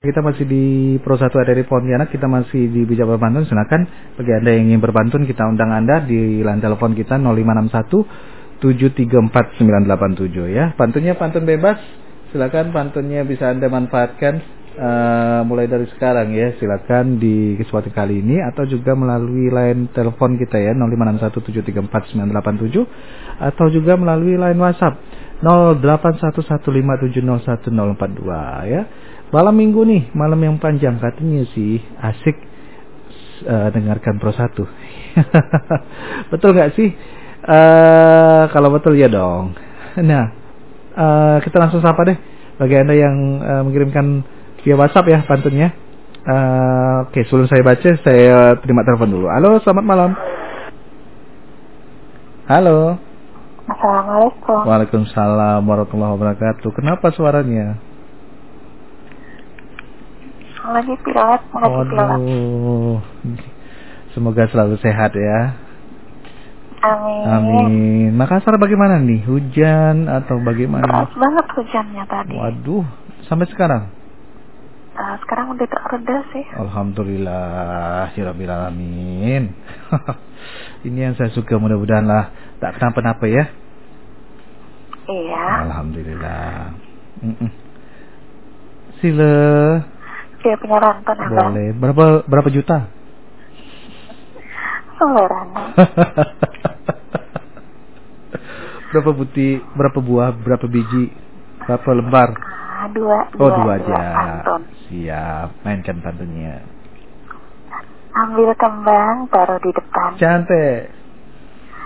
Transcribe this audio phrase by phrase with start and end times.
[0.00, 3.44] Kita masih di Pro 1 dari Pontianak, kita masih di Bijak Berbantun.
[3.44, 3.84] Silakan
[4.16, 10.56] bagi Anda yang ingin berbantun, kita undang Anda di line telepon kita 0561 734 987
[10.56, 10.72] ya.
[10.72, 11.76] Pantunnya pantun bebas.
[12.32, 14.40] Silakan pantunnya bisa Anda manfaatkan
[14.80, 16.56] uh, mulai dari sekarang ya.
[16.56, 23.52] Silakan di kesempatan kali ini atau juga melalui line telepon kita ya 0561 734 987
[23.52, 24.96] atau juga melalui line WhatsApp
[25.44, 27.68] 0811570142
[28.64, 28.88] ya.
[29.30, 32.34] Malam minggu nih, malam yang panjang katanya sih asik
[33.46, 34.42] uh, dengarkan Pro 1.
[36.34, 36.90] betul nggak sih?
[37.46, 39.54] Uh, kalau betul ya dong.
[39.90, 40.30] Nah,
[40.94, 42.14] uh, kita langsung sapa deh
[42.54, 44.22] bagi Anda yang uh, mengirimkan
[44.62, 45.74] via WhatsApp ya pantunnya.
[46.22, 49.26] Uh, Oke, okay, sebelum saya baca, saya terima telepon dulu.
[49.26, 50.10] Halo, selamat malam.
[52.46, 52.98] Halo.
[53.66, 54.62] Assalamualaikum.
[54.62, 56.70] Waalaikumsalam warahmatullahi wabarakatuh.
[56.70, 57.89] Kenapa suaranya?
[60.70, 62.18] Lagi pilek, lagi pilek.
[64.14, 65.40] Semoga selalu sehat ya.
[66.80, 67.24] Amin.
[67.28, 68.10] Amin.
[68.16, 69.20] Makassar bagaimana nih?
[69.28, 70.88] Hujan atau bagaimana?
[70.88, 72.34] Keras banget hujannya tadi.
[72.34, 72.86] Waduh,
[73.28, 73.92] sampai sekarang?
[74.96, 76.44] Uh, sekarang udah reda sih.
[76.56, 79.52] Alhamdulillah, Rabbil Alamin.
[80.88, 83.44] Ini yang saya suka mudah-mudahan lah tak kenapa-napa ya.
[85.04, 85.44] Iya.
[85.68, 86.52] Alhamdulillah.
[87.20, 87.50] Mm -mm.
[89.04, 89.36] Sila.
[90.40, 91.52] Dia punya rantun apa?
[91.52, 91.68] Boleh.
[91.76, 92.88] Berapa berapa juta?
[94.96, 95.48] Sembaran.
[98.90, 101.12] berapa putih, berapa buah, berapa biji,
[101.64, 102.28] berapa lembar?
[102.36, 103.28] Ah, dua.
[103.36, 104.00] Oh, dua, dua aja.
[104.16, 104.62] Pantun.
[104.88, 106.64] Siap, mainkan pantunnya.
[108.10, 110.18] Ambil kembang, taruh di depan.
[110.18, 110.90] Cantik.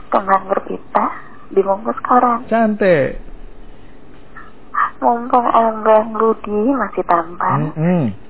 [0.08, 1.06] Kembang berpita,
[1.52, 2.48] dibungkus koran.
[2.48, 3.20] Cantik.
[5.02, 7.60] Mumpung abang Budi masih tampan.
[7.60, 8.23] Mm -hmm.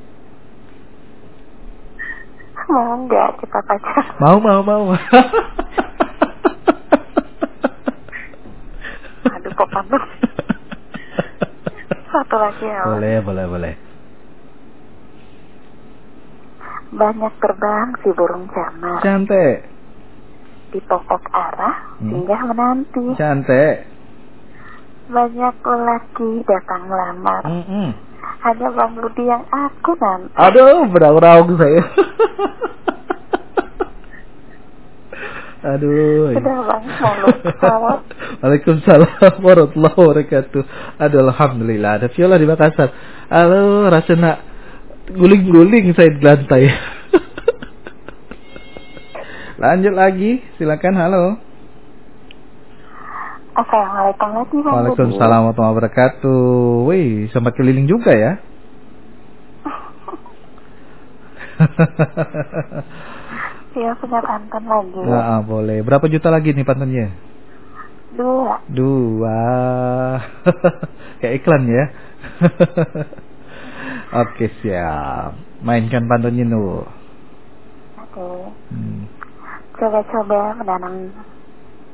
[2.69, 4.05] Mau nggak kita pacar?
[4.21, 4.93] Mau, mau, mau.
[9.35, 10.05] Aduh, kok panas.
[12.09, 12.89] Satu lagi ya.
[12.89, 13.75] Boleh, boleh, boleh.
[16.95, 19.03] Banyak terbang si burung camar.
[19.03, 19.67] Cantik.
[20.71, 22.11] Di pokok arah, hmm.
[22.11, 23.19] singgah menanti.
[23.19, 23.85] Cantik.
[25.11, 27.43] Banyak lelaki datang melamar.
[27.45, 28.04] Mm -mm
[28.45, 30.29] hanya Bang Budi yang aku nanti.
[30.37, 31.81] Aduh, berang-raung saya.
[35.65, 36.37] Aduh.
[36.37, 36.85] Sudah bang,
[38.45, 40.61] Waalaikumsalam warahmatullahi wabarakatuh.
[41.01, 42.93] Aduh, alhamdulillah ada Viola di Makassar.
[43.33, 44.45] Halo, rasa nak
[45.09, 46.69] guling-guling saya di lantai.
[49.65, 51.01] Lanjut lagi, silakan.
[51.01, 51.41] Halo.
[53.55, 56.43] Assalamualaikum lagi Bang Waalaikumsalam warahmatullahi wabarakatuh.
[56.91, 58.33] Wih, sempat keliling juga ya?
[63.75, 65.03] Iya punya pantun lagi.
[65.03, 65.83] Nah, boleh.
[65.83, 67.11] Berapa juta lagi nih pantunnya?
[68.15, 68.63] Dua.
[68.71, 69.43] Dua.
[71.19, 71.85] Kayak iklan ya.
[74.23, 75.35] Oke siap.
[75.59, 76.87] Mainkan pantunnya dulu.
[77.99, 78.31] Oke.
[78.71, 79.11] Hmm.
[79.75, 81.11] Coba-coba menanam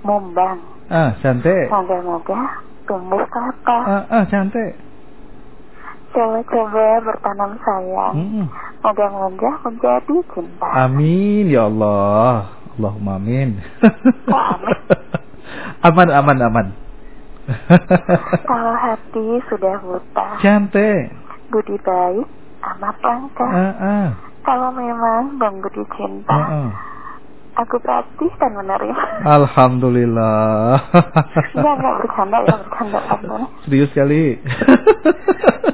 [0.05, 0.61] mumbang.
[0.91, 1.71] Ah, cantik.
[1.71, 3.79] Moga-moga tumbuh kelapa.
[3.87, 4.75] Ah, ah, cantik.
[6.11, 8.15] Coba-coba bertanam sayang.
[8.19, 8.47] Hmm.
[8.83, 10.67] Moga-moga menjadi cinta.
[10.75, 12.51] Amin ya Allah.
[12.75, 13.63] Allahumma amin.
[14.27, 14.79] Oh, amin.
[15.87, 16.67] aman, aman, aman.
[18.51, 20.29] Kalau hati sudah buta.
[20.43, 21.15] Cantik.
[21.55, 22.27] Budi baik,
[22.67, 23.47] amat langka.
[23.47, 24.09] Ah, ah.
[24.43, 26.35] Kalau memang Bang Budi cinta.
[26.35, 26.71] Ah, ah.
[27.61, 29.05] Aku praktis dan menerima.
[29.21, 30.81] Alhamdulillah.
[31.53, 33.43] Enggak, enggak bercanda ya, bercanda pantun.
[33.69, 34.41] Serius sekali.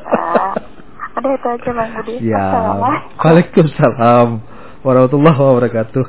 [0.02, 0.50] uh,
[1.14, 2.14] ada itu aja Bang Budi.
[2.26, 2.46] Ya.
[3.22, 4.28] Waalaikumsalam
[4.82, 6.04] warahmatullahi wabarakatuh.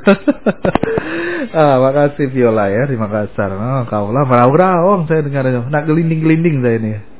[1.62, 3.54] ah, makasih Viola ya di Makassar.
[3.54, 7.17] Oh, kaulah merau-raung saya dengar Nak gelinding-gelinding saya ini.